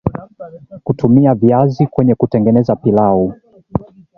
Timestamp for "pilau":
2.75-3.33